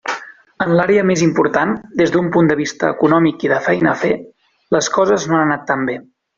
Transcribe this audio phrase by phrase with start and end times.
[0.63, 4.13] En l'àrea més important, des d'un punt de vista econòmic i de feina a fer,
[4.77, 6.01] les coses no han anat tan bé.